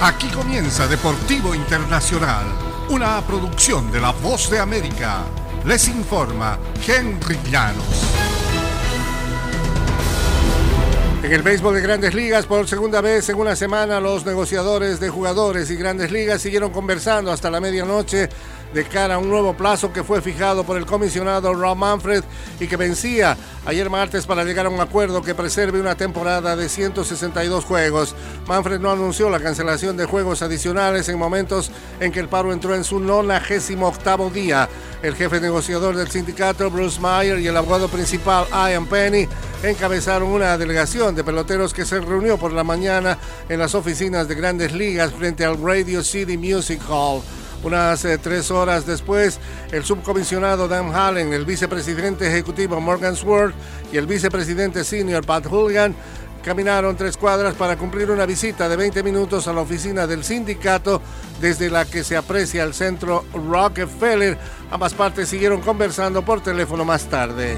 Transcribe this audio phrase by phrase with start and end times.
[0.00, 2.44] Aquí comienza Deportivo Internacional,
[2.90, 5.24] una producción de La Voz de América.
[5.64, 8.04] Les informa Henry Llanos.
[11.22, 15.08] En el béisbol de grandes ligas, por segunda vez en una semana, los negociadores de
[15.08, 18.28] jugadores y grandes ligas siguieron conversando hasta la medianoche
[18.76, 22.22] de cara a un nuevo plazo que fue fijado por el comisionado Rob Manfred
[22.60, 23.34] y que vencía
[23.64, 28.14] ayer martes para llegar a un acuerdo que preserve una temporada de 162 juegos.
[28.46, 32.74] Manfred no anunció la cancelación de juegos adicionales en momentos en que el paro entró
[32.74, 34.68] en su 98 día.
[35.02, 39.26] El jefe negociador del sindicato, Bruce Meyer, y el abogado principal, Ian Penny,
[39.62, 43.16] encabezaron una delegación de peloteros que se reunió por la mañana
[43.48, 47.22] en las oficinas de grandes ligas frente al Radio City Music Hall.
[47.66, 49.40] Unas eh, tres horas después,
[49.72, 53.54] el subcomisionado Dan Hallen, el vicepresidente ejecutivo Morgan Sword
[53.92, 55.92] y el vicepresidente senior Pat Hooligan
[56.44, 61.02] caminaron tres cuadras para cumplir una visita de 20 minutos a la oficina del sindicato
[61.40, 64.38] desde la que se aprecia el centro Rockefeller.
[64.70, 67.56] Ambas partes siguieron conversando por teléfono más tarde.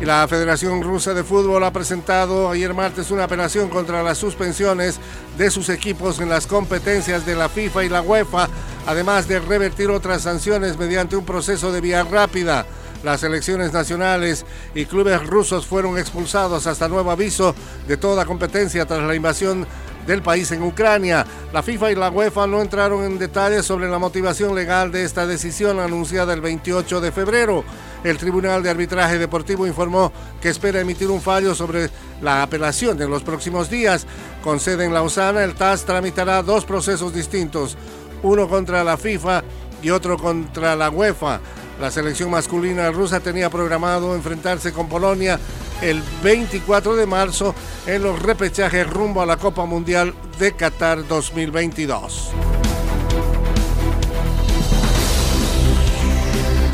[0.00, 5.00] Y la Federación Rusa de Fútbol ha presentado ayer martes una apelación contra las suspensiones
[5.36, 8.48] de sus equipos en las competencias de la FIFA y la UEFA,
[8.86, 12.64] además de revertir otras sanciones mediante un proceso de vía rápida.
[13.02, 17.54] Las selecciones nacionales y clubes rusos fueron expulsados hasta nuevo aviso
[17.88, 19.66] de toda competencia tras la invasión
[20.06, 21.26] del país en Ucrania.
[21.52, 25.26] La FIFA y la UEFA no entraron en detalles sobre la motivación legal de esta
[25.26, 27.64] decisión anunciada el 28 de febrero.
[28.04, 31.90] El Tribunal de Arbitraje Deportivo informó que espera emitir un fallo sobre
[32.22, 34.06] la apelación en los próximos días.
[34.42, 37.76] Con sede en Lausana, el TAS tramitará dos procesos distintos,
[38.22, 39.42] uno contra la FIFA
[39.82, 41.40] y otro contra la UEFA.
[41.80, 45.38] La selección masculina rusa tenía programado enfrentarse con Polonia
[45.80, 47.54] el 24 de marzo
[47.86, 52.32] en los repechajes rumbo a la Copa Mundial de Qatar 2022.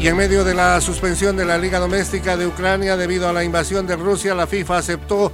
[0.04, 3.42] Y en medio de la suspensión de la Liga Doméstica de Ucrania debido a la
[3.42, 5.32] invasión de Rusia, la FIFA aceptó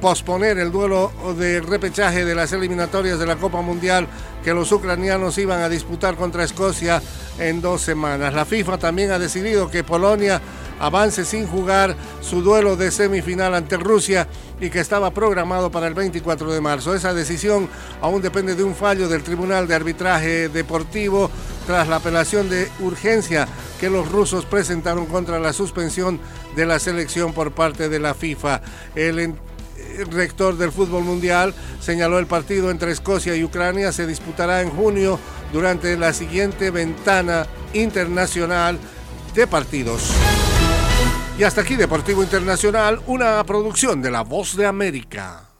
[0.00, 4.08] posponer el duelo de repechaje de las eliminatorias de la Copa Mundial
[4.42, 7.00] que los ucranianos iban a disputar contra Escocia
[7.38, 8.34] en dos semanas.
[8.34, 10.40] La FIFA también ha decidido que Polonia
[10.80, 14.26] avance sin jugar su duelo de semifinal ante Rusia
[14.60, 16.92] y que estaba programado para el 24 de marzo.
[16.92, 17.68] Esa decisión
[18.00, 21.30] aún depende de un fallo del Tribunal de Arbitraje Deportivo
[21.66, 23.48] tras la apelación de urgencia
[23.80, 26.20] que los rusos presentaron contra la suspensión
[26.56, 28.60] de la selección por parte de la FIFA.
[28.94, 29.36] El
[30.10, 35.18] rector del fútbol mundial señaló el partido entre Escocia y Ucrania se disputará en junio
[35.52, 38.78] durante la siguiente ventana internacional
[39.34, 40.10] de partidos.
[41.38, 45.51] Y hasta aquí Deportivo Internacional, una producción de La Voz de América.